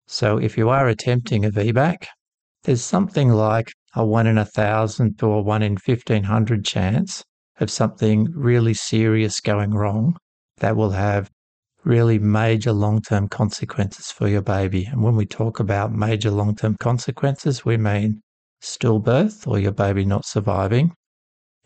So 0.08 0.38
if 0.38 0.58
you 0.58 0.70
are 0.70 0.88
attempting 0.88 1.46
a 1.46 1.51
VBAC, 1.51 2.06
there's 2.63 2.84
something 2.84 3.30
like 3.30 3.72
a 3.96 4.06
one 4.06 4.28
in 4.28 4.38
a 4.38 4.46
thousand 4.46 5.18
to 5.20 5.28
a 5.28 5.42
one 5.42 5.62
in 5.62 5.74
1500 5.74 6.63
chance 6.63 7.24
of 7.60 7.70
something 7.70 8.28
really 8.34 8.74
serious 8.74 9.40
going 9.40 9.72
wrong 9.72 10.16
that 10.58 10.75
will 10.75 10.92
have 10.92 11.30
really 11.84 12.20
major 12.20 12.72
long 12.72 13.01
term 13.01 13.28
consequences 13.28 14.12
for 14.12 14.28
your 14.28 14.42
baby. 14.42 14.86
And 14.86 15.01
when 15.04 15.16
we 15.16 15.25
talk 15.25 15.60
about 15.60 15.92
major 15.92 16.32
long 16.32 16.56
term 16.56 16.78
consequences, 16.80 17.66
we 17.66 17.78
mean 17.78 18.22
stillbirth 18.62 19.48
or 19.48 19.60
your 19.60 19.72
baby 19.72 20.06
not 20.06 20.25
surviving, 20.25 20.94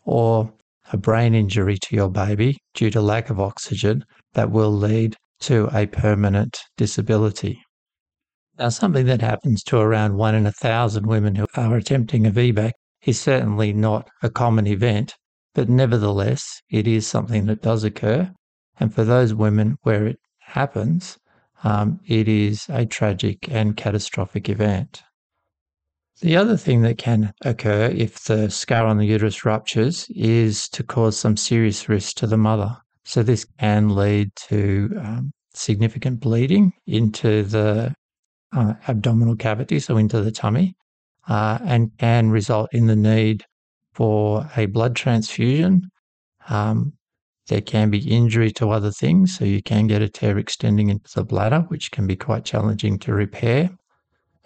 or 0.04 0.54
a 0.92 0.98
brain 0.98 1.34
injury 1.34 1.78
to 1.78 1.96
your 1.96 2.10
baby 2.10 2.58
due 2.74 2.90
to 2.92 3.02
lack 3.02 3.30
of 3.30 3.40
oxygen 3.40 4.04
that 4.34 4.52
will 4.52 4.72
lead 4.72 5.16
to 5.40 5.70
a 5.74 5.86
permanent 5.88 6.60
disability. 6.78 7.62
Now, 8.58 8.70
something 8.70 9.06
that 9.08 9.22
happens 9.22 9.64
to 9.64 9.78
around 9.78 10.16
one 10.16 10.36
in 10.36 10.46
a 10.46 10.52
thousand 10.52 11.08
women 11.08 11.36
who 11.36 11.46
are 11.56 11.76
attempting 11.76 12.26
a 12.26 12.32
VBAC 12.32 12.72
is 13.04 13.20
certainly 13.20 13.74
not 13.74 14.08
a 14.24 14.30
common 14.30 14.66
event, 14.66 15.14
but 15.54 15.70
nevertheless, 15.70 16.62
it 16.70 16.88
is 16.88 17.06
something 17.06 17.46
that 17.48 17.62
does 17.62 17.84
occur. 17.84 18.32
And 18.80 18.94
for 18.94 19.04
those 19.04 19.34
women 19.34 19.78
where 19.82 20.06
it 20.06 20.20
happens, 20.40 21.18
um, 21.64 22.00
it 22.08 22.28
is 22.28 22.66
a 22.70 22.86
tragic 22.86 23.50
and 23.50 23.76
catastrophic 23.76 24.50
event. 24.50 25.04
The 26.22 26.38
other 26.38 26.56
thing 26.56 26.82
that 26.84 26.98
can 26.98 27.34
occur 27.44 27.88
if 27.94 28.24
the 28.24 28.50
scar 28.50 28.86
on 28.86 28.98
the 28.98 29.06
uterus 29.06 29.44
ruptures 29.44 30.08
is 30.10 30.70
to 30.70 30.82
cause 30.82 31.18
some 31.18 31.36
serious 31.36 31.90
risk 31.90 32.16
to 32.18 32.28
the 32.28 32.38
mother. 32.38 32.78
So, 33.04 33.22
this 33.22 33.46
can 33.60 33.90
lead 33.90 34.32
to 34.48 34.90
um, 34.98 35.32
significant 35.54 36.22
bleeding 36.22 36.72
into 36.88 37.44
the 37.44 37.94
uh, 38.56 38.74
abdominal 38.88 39.36
cavity, 39.36 39.80
so 39.80 39.98
into 39.98 40.22
the 40.22 40.32
tummy, 40.32 40.76
uh, 41.28 41.60
and 41.64 41.92
can 41.98 42.30
result 42.30 42.70
in 42.72 42.88
the 42.88 42.96
need 42.96 43.44
for 43.94 44.50
a 44.56 44.68
blood 44.68 44.96
transfusion. 44.96 45.90
Um, 46.48 46.94
there 47.48 47.62
can 47.62 47.90
be 47.90 48.00
injury 48.00 48.52
to 48.54 48.70
other 48.70 48.92
things, 48.92 49.38
so 49.38 49.46
you 49.46 49.62
can 49.62 49.88
get 49.88 50.02
a 50.02 50.10
tear 50.10 50.38
extending 50.38 50.90
into 50.90 51.12
the 51.14 51.24
bladder, 51.24 51.66
which 51.68 51.92
can 51.92 52.08
be 52.08 52.16
quite 52.16 52.46
challenging 52.46 52.98
to 53.00 53.14
repair. 53.14 53.70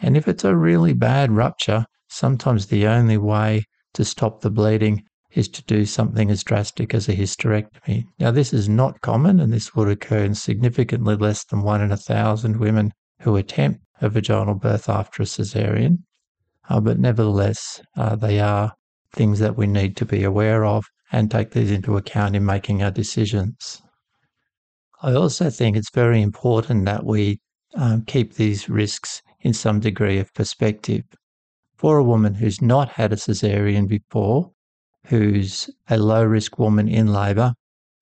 And 0.01 0.15
if 0.15 0.27
it's 0.27 0.43
a 0.43 0.55
really 0.55 0.93
bad 0.93 1.31
rupture, 1.31 1.85
sometimes 2.07 2.67
the 2.67 2.87
only 2.87 3.17
way 3.17 3.65
to 3.93 4.05
stop 4.05 4.41
the 4.41 4.49
bleeding 4.49 5.03
is 5.31 5.47
to 5.49 5.63
do 5.65 5.85
something 5.85 6.31
as 6.31 6.43
drastic 6.43 6.93
as 6.93 7.07
a 7.07 7.15
hysterectomy. 7.15 8.05
Now, 8.17 8.31
this 8.31 8.53
is 8.53 8.67
not 8.67 9.01
common, 9.01 9.39
and 9.39 9.53
this 9.53 9.75
would 9.75 9.87
occur 9.87 10.23
in 10.23 10.35
significantly 10.35 11.15
less 11.15 11.43
than 11.45 11.61
one 11.61 11.81
in 11.81 11.91
a 11.91 11.97
thousand 11.97 12.57
women 12.57 12.91
who 13.21 13.35
attempt 13.35 13.81
a 14.01 14.09
vaginal 14.09 14.55
birth 14.55 14.89
after 14.89 15.23
a 15.23 15.25
cesarean. 15.25 15.99
Uh, 16.69 16.79
but 16.79 16.99
nevertheless, 16.99 17.81
uh, 17.95 18.15
they 18.15 18.39
are 18.39 18.73
things 19.13 19.39
that 19.39 19.57
we 19.57 19.67
need 19.67 19.97
to 19.97 20.05
be 20.05 20.23
aware 20.23 20.65
of 20.65 20.85
and 21.11 21.29
take 21.29 21.51
these 21.51 21.71
into 21.71 21.97
account 21.97 22.35
in 22.35 22.45
making 22.45 22.81
our 22.81 22.91
decisions. 22.91 23.81
I 25.01 25.13
also 25.13 25.49
think 25.49 25.75
it's 25.75 25.91
very 25.93 26.21
important 26.21 26.85
that 26.85 27.05
we 27.05 27.39
um, 27.75 28.03
keep 28.05 28.33
these 28.33 28.69
risks 28.69 29.21
in 29.41 29.53
some 29.53 29.79
degree 29.79 30.19
of 30.19 30.33
perspective. 30.33 31.03
For 31.75 31.97
a 31.97 32.03
woman 32.03 32.35
who's 32.35 32.61
not 32.61 32.89
had 32.89 33.13
a 33.13 33.15
cesarean 33.15 33.87
before, 33.87 34.51
who's 35.05 35.69
a 35.89 35.97
low 35.97 36.23
risk 36.25 36.59
woman 36.59 36.87
in 36.87 37.13
labour, 37.13 37.53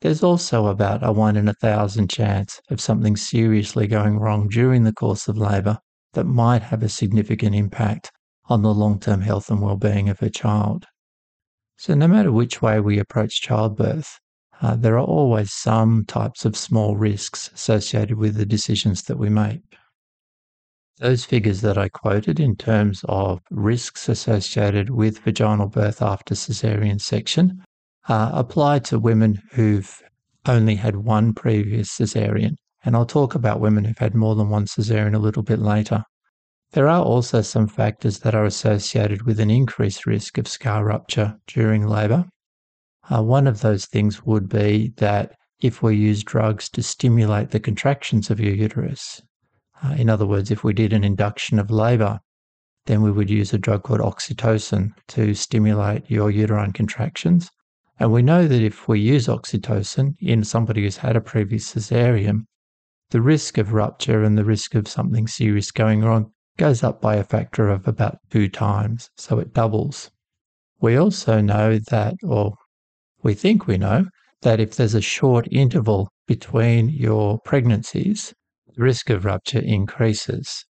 there's 0.02 0.24
also 0.24 0.68
about 0.68 1.04
a 1.04 1.12
one 1.12 1.36
in 1.36 1.48
a 1.48 1.54
thousand 1.54 2.10
chance 2.10 2.60
of 2.70 2.82
something 2.82 3.16
seriously 3.16 3.88
going 3.88 4.20
wrong 4.20 4.48
during 4.48 4.84
the 4.84 4.94
course 4.94 5.28
of 5.28 5.38
labour 5.38 5.80
that 6.14 6.26
might 6.26 6.64
have 6.64 6.84
a 6.84 6.90
significant 6.90 7.56
impact 7.56 8.12
on 8.46 8.62
the 8.62 8.74
long 8.74 9.00
term 9.00 9.22
health 9.22 9.50
and 9.50 9.62
well-being 9.62 10.10
of 10.10 10.20
her 10.20 10.30
child. 10.30 10.86
So, 11.78 11.94
no 11.94 12.08
matter 12.08 12.32
which 12.32 12.62
way 12.62 12.80
we 12.80 13.00
approach 13.00 13.42
childbirth, 13.42 14.20
uh, 14.62 14.76
there 14.76 14.98
are 14.98 15.06
always 15.06 15.54
some 15.54 16.06
types 16.06 16.46
of 16.46 16.58
small 16.58 16.96
risks 16.96 17.52
associated 17.54 18.18
with 18.18 18.36
the 18.36 18.46
decisions 18.46 19.04
that 19.04 19.18
we 19.18 19.30
make. 19.30 19.62
Those 21.00 21.26
figures 21.26 21.62
that 21.62 21.78
I 21.78 21.90
quoted 21.90 22.40
in 22.40 22.56
terms 22.56 23.06
of 23.08 23.42
risks 23.52 24.10
associated 24.10 24.90
with 24.90 25.20
vaginal 25.20 25.68
birth 25.68 26.02
after 26.02 26.34
caesarean 26.34 26.98
section 26.98 27.64
uh, 28.10 28.32
apply 28.34 28.80
to 28.80 28.98
women 28.98 29.40
who've 29.52 30.02
only 30.48 30.74
had 30.74 30.96
one 30.96 31.34
previous 31.36 31.96
caesarean. 31.96 32.56
And 32.84 32.96
I'll 32.96 33.06
talk 33.06 33.36
about 33.36 33.60
women 33.60 33.86
who've 33.86 33.98
had 34.00 34.16
more 34.16 34.34
than 34.34 34.50
one 34.50 34.66
caesarean 34.66 35.14
a 35.14 35.20
little 35.20 35.44
bit 35.44 35.60
later. 35.60 36.04
There 36.72 36.88
are 36.88 37.04
also 37.04 37.44
some 37.44 37.68
factors 37.68 38.20
that 38.20 38.34
are 38.34 38.46
associated 38.46 39.22
with 39.22 39.40
an 39.40 39.52
increased 39.52 40.08
risk 40.08 40.40
of 40.40 40.48
scar 40.48 40.84
rupture 40.84 41.38
during 41.46 41.88
labour. 41.88 42.26
Uh, 43.08 43.22
one 43.22 43.46
of 43.46 43.62
those 43.62 43.86
things 43.86 44.26
would 44.26 44.50
be 44.50 44.94
that 44.98 45.36
if 45.60 45.84
we 45.84 45.96
use 45.96 46.24
drugs 46.24 46.70
to 46.70 46.82
stimulate 46.82 47.52
the 47.52 47.60
contractions 47.60 48.32
of 48.32 48.40
your 48.40 48.56
uterus, 48.56 49.22
uh, 49.84 49.94
in 49.98 50.10
other 50.10 50.26
words, 50.26 50.52
if 50.52 50.64
we 50.64 50.74
did 50.74 50.94
an 50.94 51.04
induction 51.04 51.60
of 51.60 51.70
labour, 51.70 52.20
then 52.86 53.02
we 53.02 53.12
would 53.12 53.30
use 53.30 53.54
a 53.54 53.58
drug 53.58 53.84
called 53.84 54.00
oxytocin 54.00 54.92
to 55.10 55.34
stimulate 55.34 56.10
your 56.10 56.32
uterine 56.32 56.74
contractions. 56.74 57.50
And 58.00 58.12
we 58.12 58.22
know 58.22 58.48
that 58.48 58.62
if 58.62 58.88
we 58.88 59.00
use 59.00 59.28
oxytocin 59.28 60.16
in 60.20 60.44
somebody 60.44 60.84
who's 60.84 60.98
had 60.98 61.16
a 61.16 61.22
previous 61.22 61.74
cesarean, 61.74 62.46
the 63.10 63.22
risk 63.22 63.58
of 63.58 63.74
rupture 63.74 64.24
and 64.24 64.38
the 64.38 64.46
risk 64.46 64.76
of 64.76 64.88
something 64.88 65.28
serious 65.28 65.72
going 65.72 66.02
wrong 66.02 66.32
goes 66.58 66.84
up 66.84 67.02
by 67.02 67.16
a 67.16 67.24
factor 67.24 67.70
of 67.70 67.88
about 67.88 68.18
two 68.30 68.50
times, 68.50 69.10
so 69.16 69.40
it 69.40 69.54
doubles. 69.54 70.12
We 70.80 70.96
also 70.96 71.42
know 71.42 71.80
that, 71.90 72.16
or 72.24 72.56
we 73.24 73.34
think 73.34 73.68
we 73.68 73.78
know, 73.78 74.08
that 74.42 74.60
if 74.60 74.76
there's 74.76 74.96
a 74.96 75.02
short 75.02 75.48
interval 75.52 76.10
between 76.28 76.90
your 76.90 77.40
pregnancies, 77.40 78.34
risk 78.78 79.10
of 79.10 79.26
rupture 79.26 79.60
increases. 79.60 80.66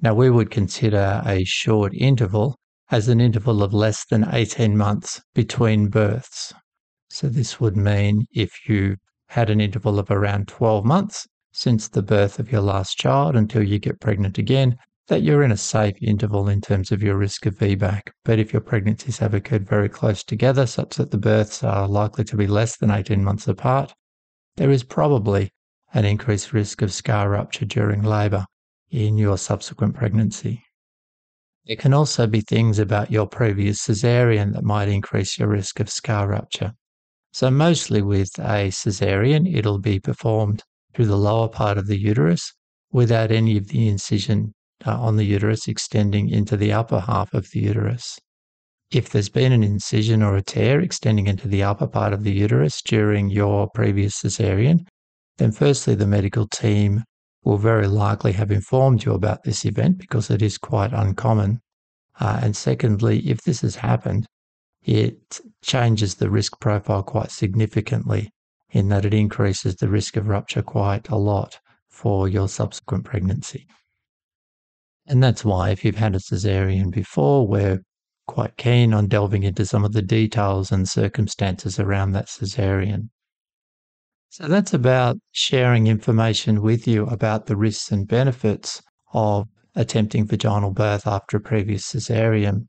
Now, 0.00 0.14
we 0.14 0.30
would 0.30 0.50
consider 0.50 1.22
a 1.26 1.44
short 1.44 1.92
interval 1.94 2.58
as 2.90 3.08
an 3.08 3.20
interval 3.20 3.62
of 3.62 3.72
less 3.72 4.04
than 4.04 4.28
18 4.32 4.76
months 4.76 5.20
between 5.34 5.88
births. 5.88 6.52
So, 7.08 7.28
this 7.28 7.60
would 7.60 7.76
mean 7.76 8.26
if 8.32 8.68
you 8.68 8.96
had 9.28 9.50
an 9.50 9.60
interval 9.60 9.98
of 9.98 10.10
around 10.10 10.48
12 10.48 10.84
months 10.84 11.26
since 11.52 11.88
the 11.88 12.02
birth 12.02 12.38
of 12.38 12.52
your 12.52 12.60
last 12.60 12.96
child 12.96 13.36
until 13.36 13.62
you 13.62 13.78
get 13.78 14.00
pregnant 14.00 14.38
again, 14.38 14.76
that 15.08 15.22
you're 15.22 15.42
in 15.42 15.50
a 15.50 15.56
safe 15.56 15.96
interval 16.00 16.48
in 16.48 16.60
terms 16.60 16.92
of 16.92 17.02
your 17.02 17.16
risk 17.16 17.44
of 17.44 17.58
VBAC. 17.58 18.02
But 18.24 18.38
if 18.38 18.52
your 18.52 18.62
pregnancies 18.62 19.18
have 19.18 19.34
occurred 19.34 19.68
very 19.68 19.88
close 19.88 20.22
together, 20.22 20.66
such 20.66 20.96
that 20.96 21.10
the 21.10 21.18
births 21.18 21.64
are 21.64 21.88
likely 21.88 22.24
to 22.24 22.36
be 22.36 22.46
less 22.46 22.76
than 22.76 22.90
18 22.90 23.24
months 23.24 23.48
apart, 23.48 23.92
there 24.56 24.70
is 24.70 24.84
probably 24.84 25.50
an 25.92 26.04
increased 26.04 26.52
risk 26.52 26.82
of 26.82 26.92
scar 26.92 27.30
rupture 27.30 27.64
during 27.64 28.02
labour 28.02 28.46
in 28.90 29.18
your 29.18 29.38
subsequent 29.38 29.94
pregnancy. 29.94 30.62
There 31.66 31.76
can 31.76 31.92
also 31.92 32.26
be 32.26 32.40
things 32.40 32.78
about 32.78 33.10
your 33.10 33.26
previous 33.26 33.84
caesarean 33.84 34.52
that 34.52 34.64
might 34.64 34.88
increase 34.88 35.38
your 35.38 35.48
risk 35.48 35.78
of 35.80 35.90
scar 35.90 36.28
rupture. 36.28 36.74
So, 37.32 37.50
mostly 37.50 38.02
with 38.02 38.30
a 38.38 38.72
caesarean, 38.72 39.46
it'll 39.46 39.78
be 39.78 40.00
performed 40.00 40.64
through 40.94 41.06
the 41.06 41.16
lower 41.16 41.48
part 41.48 41.78
of 41.78 41.86
the 41.86 41.98
uterus 41.98 42.52
without 42.90 43.30
any 43.30 43.56
of 43.56 43.68
the 43.68 43.88
incision 43.88 44.52
uh, 44.84 44.98
on 44.98 45.16
the 45.16 45.24
uterus 45.24 45.68
extending 45.68 46.28
into 46.28 46.56
the 46.56 46.72
upper 46.72 47.00
half 47.00 47.32
of 47.34 47.50
the 47.50 47.60
uterus. 47.60 48.18
If 48.90 49.10
there's 49.10 49.28
been 49.28 49.52
an 49.52 49.62
incision 49.62 50.22
or 50.22 50.36
a 50.36 50.42
tear 50.42 50.80
extending 50.80 51.28
into 51.28 51.46
the 51.46 51.62
upper 51.62 51.86
part 51.86 52.12
of 52.12 52.24
the 52.24 52.32
uterus 52.32 52.82
during 52.82 53.30
your 53.30 53.68
previous 53.70 54.20
cesarean, 54.20 54.86
then 55.38 55.52
firstly, 55.52 55.94
the 55.94 56.06
medical 56.06 56.46
team 56.46 57.04
will 57.44 57.58
very 57.58 57.86
likely 57.86 58.32
have 58.32 58.50
informed 58.50 59.04
you 59.04 59.12
about 59.12 59.42
this 59.44 59.64
event 59.64 59.98
because 59.98 60.30
it 60.30 60.42
is 60.42 60.58
quite 60.58 60.92
uncommon. 60.92 61.60
Uh, 62.18 62.40
and 62.42 62.56
secondly, 62.56 63.20
if 63.20 63.42
this 63.42 63.62
has 63.62 63.76
happened, 63.76 64.26
it 64.82 65.40
changes 65.62 66.14
the 66.14 66.30
risk 66.30 66.60
profile 66.60 67.02
quite 67.02 67.30
significantly 67.30 68.30
in 68.70 68.88
that 68.88 69.04
it 69.04 69.14
increases 69.14 69.76
the 69.76 69.88
risk 69.88 70.16
of 70.16 70.28
rupture 70.28 70.62
quite 70.62 71.08
a 71.08 71.16
lot 71.16 71.58
for 71.88 72.28
your 72.28 72.48
subsequent 72.48 73.04
pregnancy. 73.04 73.66
And 75.06 75.22
that's 75.22 75.44
why, 75.44 75.70
if 75.70 75.84
you've 75.84 75.96
had 75.96 76.14
a 76.14 76.20
cesarean 76.20 76.90
before, 76.90 77.46
we're 77.46 77.80
quite 78.26 78.56
keen 78.56 78.94
on 78.94 79.08
delving 79.08 79.42
into 79.42 79.66
some 79.66 79.84
of 79.84 79.92
the 79.92 80.02
details 80.02 80.70
and 80.70 80.88
circumstances 80.88 81.80
around 81.80 82.12
that 82.12 82.28
cesarean. 82.28 83.08
So 84.32 84.46
that's 84.46 84.72
about 84.72 85.16
sharing 85.32 85.88
information 85.88 86.62
with 86.62 86.86
you 86.86 87.04
about 87.06 87.46
the 87.46 87.56
risks 87.56 87.90
and 87.90 88.06
benefits 88.06 88.80
of 89.12 89.48
attempting 89.74 90.24
vaginal 90.24 90.70
birth 90.70 91.04
after 91.04 91.38
a 91.38 91.40
previous 91.40 91.84
cesarean. 91.84 92.68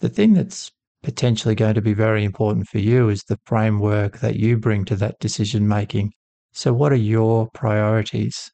The 0.00 0.08
thing 0.08 0.32
that's 0.32 0.72
potentially 1.04 1.54
going 1.54 1.74
to 1.74 1.80
be 1.80 1.94
very 1.94 2.24
important 2.24 2.66
for 2.66 2.80
you 2.80 3.08
is 3.08 3.22
the 3.22 3.38
framework 3.46 4.18
that 4.18 4.34
you 4.34 4.56
bring 4.56 4.84
to 4.86 4.96
that 4.96 5.20
decision 5.20 5.68
making. 5.68 6.10
So, 6.52 6.72
what 6.72 6.92
are 6.92 6.96
your 6.96 7.50
priorities? 7.54 8.50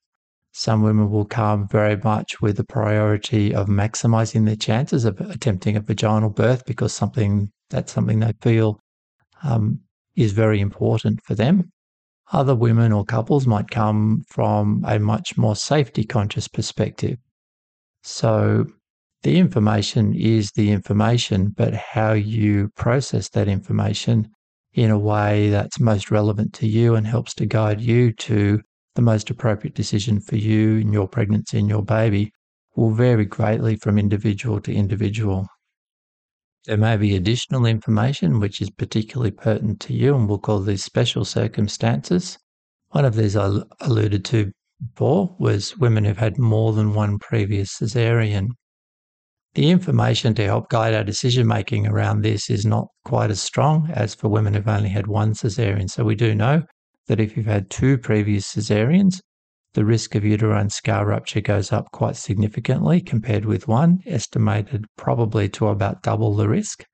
Some 0.52 0.82
women 0.82 1.11
will 1.11 1.25
come 1.25 1.66
very 1.68 1.97
much 1.97 2.42
with 2.42 2.59
the 2.59 2.64
priority 2.64 3.54
of 3.54 3.68
maximizing 3.68 4.44
their 4.44 4.56
chances 4.56 5.06
of 5.06 5.18
attempting 5.23 5.75
a 5.75 5.80
vaginal 5.80 6.28
birth 6.28 6.66
because 6.66 6.92
something 6.92 7.50
that's 7.71 7.92
something 7.92 8.21
they 8.21 8.35
feel 8.42 8.78
um, 9.42 9.80
is 10.16 10.32
very 10.32 10.61
important 10.61 11.23
for 11.25 11.35
them. 11.35 11.73
Other 12.32 12.54
women 12.54 12.92
or 12.92 13.04
couples 13.04 13.46
might 13.46 13.70
come 13.70 14.24
from 14.26 14.82
a 14.86 14.98
much 14.98 15.36
more 15.36 15.54
safety 15.54 16.02
conscious 16.02 16.48
perspective. 16.48 17.18
So 18.02 18.66
the 19.22 19.38
information 19.38 20.14
is 20.14 20.50
the 20.52 20.70
information, 20.70 21.52
but 21.54 21.74
how 21.74 22.12
you 22.12 22.70
process 22.74 23.28
that 23.30 23.48
information 23.48 24.30
in 24.72 24.90
a 24.90 24.98
way 24.98 25.50
that's 25.50 25.78
most 25.78 26.10
relevant 26.10 26.54
to 26.54 26.66
you 26.66 26.94
and 26.94 27.06
helps 27.06 27.34
to 27.34 27.44
guide 27.44 27.82
you 27.82 28.12
to 28.12 28.60
the 28.94 29.02
most 29.02 29.28
appropriate 29.28 29.74
decision 29.74 30.18
for 30.18 30.36
you 30.36 30.76
in 30.76 30.92
your 30.92 31.06
pregnancy 31.06 31.58
and 31.58 31.68
your 31.68 31.82
baby 31.82 32.32
will 32.74 32.90
vary 32.90 33.26
greatly 33.26 33.76
from 33.76 33.98
individual 33.98 34.58
to 34.60 34.72
individual. 34.72 35.46
There 36.64 36.76
may 36.76 36.97
be 36.97 37.16
additional 37.16 37.66
information 37.66 38.38
which 38.38 38.61
is 38.61 38.71
particularly 38.71 39.33
pertinent 39.33 39.81
to 39.81 39.92
you, 39.92 40.14
and 40.14 40.28
we'll 40.28 40.38
call 40.38 40.61
these 40.61 40.85
special 40.85 41.25
circumstances. 41.25 42.38
One 42.90 43.04
of 43.04 43.16
these 43.16 43.37
I 43.37 43.62
alluded 43.81 44.25
to 44.26 44.52
before 44.81 45.35
was 45.40 45.76
women 45.76 46.04
who've 46.04 46.16
had 46.16 46.38
more 46.38 46.73
than 46.73 46.95
one 46.95 47.19
previous 47.19 47.73
cesarean. 47.73 48.50
The 49.54 49.71
information 49.71 50.35
to 50.35 50.45
help 50.45 50.71
guide 50.71 50.95
our 50.95 51.04
decision 51.04 51.47
making 51.47 51.87
around 51.87 52.23
this 52.23 52.49
is 52.49 52.64
not 52.64 52.87
quite 53.04 53.31
as 53.31 53.42
strong 53.42 53.90
as 53.90 54.14
for 54.14 54.28
women 54.28 54.54
who've 54.54 54.69
only 54.69 54.88
had 54.88 55.09
one 55.09 55.35
cesarean. 55.35 55.90
So 55.90 56.04
we 56.04 56.14
do 56.14 56.35
know 56.35 56.62
that 57.09 57.21
if 57.21 57.37
you've 57.37 57.47
had 57.47 57.71
two 57.71 57.99
previous 57.99 58.47
cesareans, 58.47 59.21
the 59.74 59.84
risk 59.84 60.14
of 60.14 60.24
uterine 60.24 60.68
scar 60.68 61.06
rupture 61.06 61.40
goes 61.40 61.72
up 61.72 61.90
quite 61.92 62.16
significantly 62.16 63.00
compared 63.00 63.44
with 63.44 63.66
one, 63.66 64.00
estimated 64.06 64.84
probably 64.96 65.48
to 65.48 65.68
about 65.68 66.02
double 66.02 66.34
the 66.34 66.48
risk. 66.48 66.84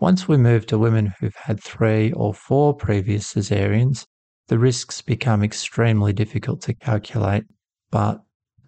Once 0.00 0.28
we 0.28 0.36
move 0.36 0.66
to 0.66 0.78
women 0.78 1.14
who've 1.20 1.36
had 1.36 1.62
three 1.62 2.12
or 2.12 2.34
four 2.34 2.74
previous 2.74 3.32
cesareans, 3.32 4.06
the 4.48 4.58
risks 4.58 5.00
become 5.00 5.42
extremely 5.42 6.12
difficult 6.12 6.60
to 6.62 6.74
calculate, 6.74 7.44
but 7.90 8.20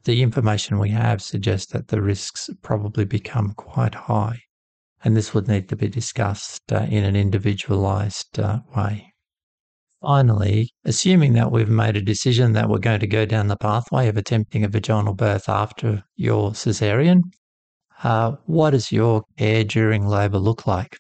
the 0.05 0.23
information 0.23 0.79
we 0.79 0.91
have 0.91 1.21
suggests 1.21 1.73
that 1.73 1.89
the 1.89 2.01
risks 2.01 2.49
probably 2.63 3.05
become 3.05 3.53
quite 3.55 3.95
high. 3.95 4.39
And 5.05 5.17
this 5.17 5.35
would 5.35 5.47
need 5.47 5.69
to 5.69 5.77
be 5.77 5.89
discussed 5.89 6.73
uh, 6.73 6.87
in 6.89 7.05
an 7.05 7.15
individualized 7.15 8.39
uh, 8.39 8.61
way. 8.75 9.13
Finally, 10.01 10.71
assuming 10.85 11.33
that 11.33 11.51
we've 11.51 11.69
made 11.69 11.97
a 11.97 12.01
decision 12.01 12.53
that 12.53 12.69
we're 12.69 12.79
going 12.79 13.01
to 13.01 13.07
go 13.09 13.27
down 13.27 13.49
the 13.49 13.57
pathway 13.57 14.07
of 14.07 14.17
attempting 14.17 14.63
a 14.63 14.69
vaginal 14.69 15.13
birth 15.13 15.49
after 15.49 16.05
your 16.15 16.53
cesarean, 16.53 17.21
uh, 18.05 18.37
what 18.47 18.71
does 18.71 18.93
your 18.93 19.25
care 19.37 19.65
during 19.65 20.07
labour 20.07 20.39
look 20.39 20.69
like? 20.69 20.97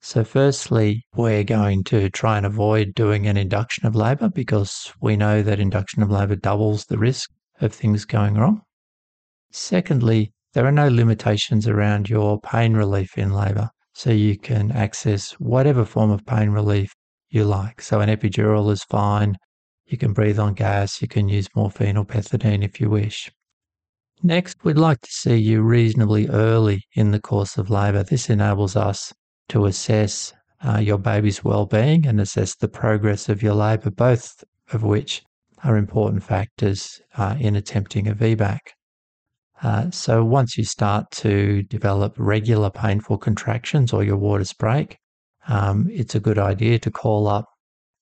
So, 0.00 0.24
firstly, 0.24 1.06
we're 1.14 1.44
going 1.44 1.84
to 1.84 2.10
try 2.10 2.36
and 2.36 2.44
avoid 2.44 2.94
doing 2.94 3.28
an 3.28 3.36
induction 3.36 3.86
of 3.86 3.94
labour 3.94 4.28
because 4.28 4.92
we 5.00 5.16
know 5.16 5.42
that 5.42 5.60
induction 5.60 6.02
of 6.02 6.10
labour 6.10 6.34
doubles 6.34 6.86
the 6.86 6.98
risk 6.98 7.30
of 7.60 7.72
things 7.72 8.04
going 8.04 8.34
wrong. 8.34 8.62
Secondly, 9.52 10.32
there 10.52 10.66
are 10.66 10.72
no 10.72 10.88
limitations 10.88 11.68
around 11.68 12.10
your 12.10 12.40
pain 12.40 12.74
relief 12.74 13.16
in 13.16 13.30
labour, 13.32 13.70
so 13.94 14.10
you 14.10 14.36
can 14.36 14.72
access 14.72 15.30
whatever 15.34 15.84
form 15.84 16.10
of 16.10 16.26
pain 16.26 16.50
relief 16.50 16.92
you 17.28 17.44
like. 17.44 17.80
So 17.80 18.00
an 18.00 18.08
epidural 18.08 18.70
is 18.70 18.84
fine. 18.84 19.36
You 19.86 19.98
can 19.98 20.12
breathe 20.12 20.38
on 20.38 20.54
gas. 20.54 21.00
You 21.00 21.08
can 21.08 21.28
use 21.28 21.48
morphine 21.54 21.96
or 21.96 22.04
pethidine 22.04 22.64
if 22.64 22.80
you 22.80 22.90
wish. 22.90 23.30
Next, 24.22 24.64
we'd 24.64 24.78
like 24.78 25.00
to 25.02 25.10
see 25.10 25.36
you 25.36 25.62
reasonably 25.62 26.28
early 26.28 26.82
in 26.94 27.10
the 27.10 27.20
course 27.20 27.58
of 27.58 27.70
labour. 27.70 28.02
This 28.02 28.30
enables 28.30 28.74
us 28.74 29.12
to 29.50 29.66
assess 29.66 30.32
uh, 30.66 30.78
your 30.78 30.98
baby's 30.98 31.44
well-being 31.44 32.06
and 32.06 32.20
assess 32.20 32.54
the 32.56 32.68
progress 32.68 33.28
of 33.28 33.42
your 33.42 33.54
labour, 33.54 33.90
both 33.90 34.42
of 34.72 34.82
which 34.82 35.22
are 35.64 35.76
important 35.76 36.22
factors 36.22 37.00
uh, 37.16 37.36
in 37.38 37.56
attempting 37.56 38.08
a 38.08 38.14
VBAC. 38.14 38.58
Uh, 39.62 39.90
so 39.90 40.24
once 40.24 40.56
you 40.56 40.64
start 40.64 41.10
to 41.10 41.62
develop 41.64 42.14
regular 42.18 42.70
painful 42.70 43.18
contractions 43.18 43.92
or 43.92 44.02
your 44.02 44.16
waters 44.16 44.52
break, 44.52 44.98
um, 45.48 45.88
it's 45.90 46.14
a 46.14 46.20
good 46.20 46.38
idea 46.38 46.78
to 46.80 46.90
call 46.90 47.28
up 47.28 47.46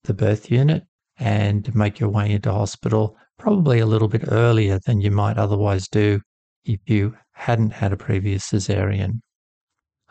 the 0.04 0.14
birth 0.14 0.50
unit 0.50 0.84
and 1.18 1.74
make 1.74 2.00
your 2.00 2.08
way 2.08 2.30
into 2.30 2.52
hospital 2.52 3.16
probably 3.38 3.78
a 3.78 3.86
little 3.86 4.08
bit 4.08 4.24
earlier 4.28 4.78
than 4.86 5.00
you 5.00 5.10
might 5.10 5.38
otherwise 5.38 5.88
do 5.88 6.20
if 6.64 6.80
you 6.86 7.14
hadn't 7.32 7.72
had 7.72 7.92
a 7.92 7.96
previous 7.96 8.50
cesarean. 8.50 9.20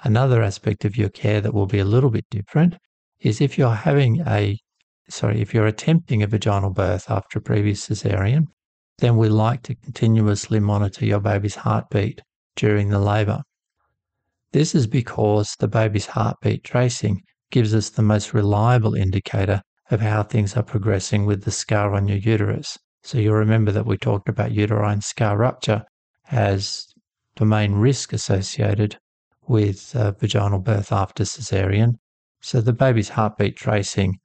Another 0.03 0.41
aspect 0.43 0.85
of 0.85 0.97
your 0.97 1.09
care 1.09 1.41
that 1.41 1.53
will 1.53 1.65
be 1.65 1.79
a 1.79 1.85
little 1.85 2.09
bit 2.09 2.25
different 2.29 2.75
is 3.21 3.39
if 3.39 3.57
you're 3.57 3.73
having 3.73 4.21
a, 4.27 4.57
sorry, 5.09 5.41
if 5.41 5.53
you're 5.53 5.67
attempting 5.67 6.21
a 6.21 6.27
vaginal 6.27 6.71
birth 6.71 7.09
after 7.09 7.39
a 7.39 7.41
previous 7.41 7.87
cesarean, 7.87 8.47
then 8.99 9.17
we 9.17 9.29
like 9.29 9.63
to 9.63 9.75
continuously 9.75 10.59
monitor 10.59 11.05
your 11.05 11.19
baby's 11.19 11.55
heartbeat 11.55 12.21
during 12.55 12.89
the 12.89 12.99
labour. 12.99 13.41
This 14.53 14.75
is 14.75 14.85
because 14.85 15.55
the 15.57 15.67
baby's 15.67 16.05
heartbeat 16.05 16.63
tracing 16.63 17.23
gives 17.49 17.73
us 17.73 17.89
the 17.89 18.03
most 18.03 18.35
reliable 18.35 18.93
indicator 18.93 19.63
of 19.89 19.99
how 19.99 20.21
things 20.21 20.55
are 20.55 20.61
progressing 20.61 21.25
with 21.25 21.43
the 21.43 21.49
scar 21.49 21.95
on 21.95 22.07
your 22.07 22.19
uterus. 22.19 22.77
So 23.01 23.17
you'll 23.17 23.33
remember 23.33 23.71
that 23.71 23.87
we 23.87 23.97
talked 23.97 24.29
about 24.29 24.51
uterine 24.51 25.01
scar 25.01 25.37
rupture 25.37 25.83
as 26.29 26.85
the 27.35 27.45
main 27.45 27.73
risk 27.73 28.13
associated 28.13 28.99
with 29.47 29.95
uh, 29.95 30.11
vaginal 30.11 30.59
birth 30.59 30.91
after 30.91 31.23
cesarean. 31.23 31.95
So 32.39 32.61
the 32.61 32.73
baby's 32.73 33.09
heartbeat 33.09 33.55
tracing 33.55 34.19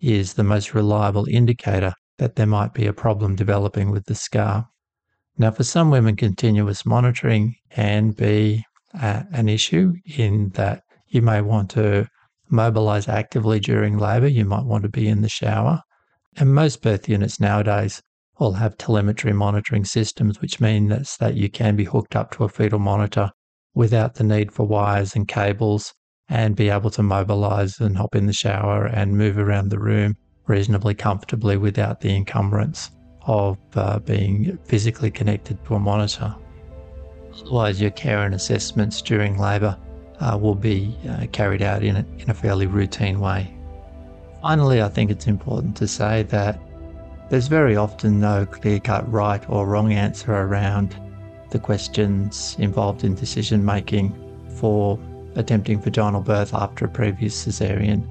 is 0.00 0.34
the 0.34 0.44
most 0.44 0.74
reliable 0.74 1.26
indicator 1.28 1.94
that 2.18 2.36
there 2.36 2.46
might 2.46 2.72
be 2.72 2.86
a 2.86 2.92
problem 2.92 3.34
developing 3.34 3.90
with 3.90 4.04
the 4.04 4.14
scar. 4.14 4.68
Now, 5.38 5.50
for 5.50 5.64
some 5.64 5.90
women, 5.90 6.14
continuous 6.14 6.86
monitoring 6.86 7.56
can 7.70 8.12
be 8.12 8.64
uh, 9.00 9.22
an 9.32 9.48
issue 9.48 9.94
in 10.16 10.50
that 10.50 10.82
you 11.08 11.22
may 11.22 11.40
want 11.40 11.70
to 11.70 12.06
mobilize 12.50 13.08
actively 13.08 13.60
during 13.60 13.98
labor. 13.98 14.28
You 14.28 14.44
might 14.44 14.64
want 14.64 14.82
to 14.82 14.88
be 14.88 15.08
in 15.08 15.22
the 15.22 15.28
shower. 15.28 15.80
And 16.36 16.54
most 16.54 16.82
birth 16.82 17.08
units 17.08 17.40
nowadays 17.40 18.00
all 18.36 18.52
have 18.52 18.78
telemetry 18.78 19.32
monitoring 19.32 19.84
systems, 19.84 20.40
which 20.40 20.60
means 20.60 21.16
that 21.18 21.34
you 21.34 21.50
can 21.50 21.76
be 21.76 21.84
hooked 21.84 22.16
up 22.16 22.32
to 22.32 22.44
a 22.44 22.48
fetal 22.48 22.78
monitor 22.78 23.30
without 23.74 24.14
the 24.14 24.24
need 24.24 24.52
for 24.52 24.66
wires 24.66 25.14
and 25.14 25.28
cables 25.28 25.92
and 26.28 26.56
be 26.56 26.70
able 26.70 26.90
to 26.90 27.02
mobilize 27.02 27.78
and 27.78 27.96
hop 27.96 28.14
in 28.14 28.26
the 28.26 28.32
shower 28.32 28.86
and 28.86 29.18
move 29.18 29.38
around 29.38 29.68
the 29.68 29.78
room 29.78 30.14
reasonably 30.46 30.94
comfortably 30.94 31.56
without 31.56 32.00
the 32.00 32.14
encumbrance 32.14 32.90
of 33.26 33.58
uh, 33.74 33.98
being 34.00 34.58
physically 34.64 35.10
connected 35.10 35.62
to 35.64 35.74
a 35.74 35.78
monitor. 35.78 36.34
Otherwise, 37.40 37.80
your 37.80 37.90
care 37.90 38.24
and 38.24 38.34
assessments 38.34 39.00
during 39.00 39.38
labour 39.38 39.76
uh, 40.20 40.38
will 40.40 40.54
be 40.54 40.96
uh, 41.08 41.26
carried 41.32 41.62
out 41.62 41.82
in 41.82 41.96
a, 41.96 42.04
in 42.18 42.30
a 42.30 42.34
fairly 42.34 42.66
routine 42.66 43.20
way. 43.20 43.52
Finally, 44.40 44.82
I 44.82 44.88
think 44.88 45.10
it's 45.10 45.26
important 45.26 45.76
to 45.76 45.88
say 45.88 46.24
that 46.24 46.60
there's 47.30 47.48
very 47.48 47.76
often 47.76 48.20
no 48.20 48.44
clear 48.44 48.78
cut 48.80 49.10
right 49.10 49.42
or 49.48 49.66
wrong 49.66 49.92
answer 49.92 50.32
around 50.32 50.96
the 51.50 51.58
questions 51.58 52.56
involved 52.58 53.04
in 53.04 53.14
decision 53.14 53.64
making 53.64 54.12
for 54.56 54.98
attempting 55.34 55.80
vaginal 55.80 56.20
birth 56.20 56.52
after 56.54 56.84
a 56.84 56.88
previous 56.88 57.44
caesarean. 57.44 58.08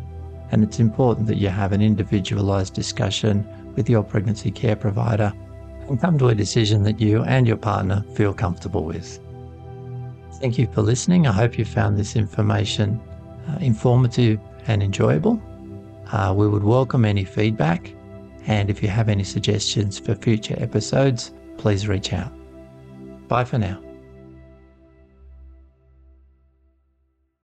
And 0.52 0.64
it's 0.64 0.80
important 0.80 1.28
that 1.28 1.38
you 1.38 1.50
have 1.50 1.72
an 1.72 1.82
individualised 1.82 2.74
discussion 2.74 3.48
with 3.76 3.90
your 3.90 4.04
pregnancy 4.04 4.52
care 4.52 4.76
provider 4.76 5.34
and 5.92 6.00
come 6.00 6.18
to 6.18 6.30
a 6.30 6.36
decision 6.36 6.84
that 6.84 7.00
you 7.00 7.24
and 7.24 7.46
your 7.46 7.58
partner 7.58 8.04
feel 8.16 8.34
comfortable 8.34 8.84
with. 8.84 9.20
Thank 10.40 10.58
you 10.58 10.68
for 10.74 10.82
listening. 10.82 11.28
I 11.28 11.34
hope 11.34 11.58
you 11.58 11.66
found 11.66 11.98
this 11.98 12.16
information 12.16 13.00
uh, 13.50 13.58
informative 13.60 14.40
and 14.68 14.82
enjoyable. 14.82 15.42
Uh, 16.12 16.34
we 16.36 16.48
would 16.48 16.64
welcome 16.64 17.06
any 17.06 17.24
feedback, 17.24 17.94
and 18.48 18.70
if 18.70 18.82
you 18.82 18.90
have 18.90 19.10
any 19.10 19.24
suggestions 19.24 20.00
for 20.00 20.16
future 20.16 20.56
episodes, 20.60 21.34
please 21.58 21.88
reach 21.88 22.14
out. 22.14 22.32
Bye 23.28 23.44
for 23.44 23.58
now. 23.58 23.91